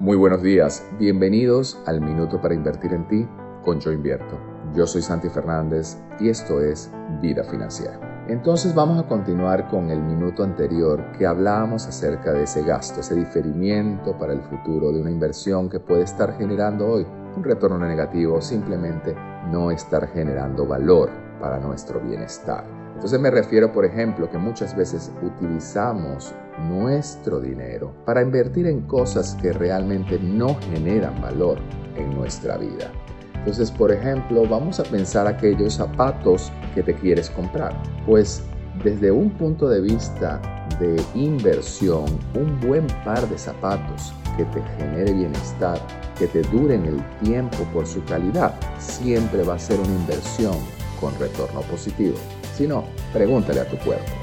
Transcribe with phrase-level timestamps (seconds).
[0.00, 3.28] Muy buenos días, bienvenidos al Minuto para Invertir en Ti
[3.64, 4.38] con Yo Invierto.
[4.72, 6.88] Yo soy Santi Fernández y esto es
[7.20, 7.98] Vida Financiera.
[8.28, 13.16] Entonces vamos a continuar con el minuto anterior que hablábamos acerca de ese gasto, ese
[13.16, 17.04] diferimiento para el futuro de una inversión que puede estar generando hoy
[17.36, 19.16] un retorno negativo o simplemente
[19.50, 21.10] no estar generando valor
[21.40, 22.87] para nuestro bienestar.
[22.98, 26.34] Entonces me refiero, por ejemplo, que muchas veces utilizamos
[26.68, 31.60] nuestro dinero para invertir en cosas que realmente no generan valor
[31.94, 32.90] en nuestra vida.
[33.36, 37.72] Entonces, por ejemplo, vamos a pensar aquellos zapatos que te quieres comprar.
[38.04, 38.42] Pues
[38.82, 40.40] desde un punto de vista
[40.80, 42.04] de inversión,
[42.34, 45.78] un buen par de zapatos que te genere bienestar,
[46.18, 50.56] que te dure en el tiempo por su calidad, siempre va a ser una inversión
[51.00, 52.16] con retorno positivo.
[52.58, 54.17] Si no, pregúntale a tu cuerpo.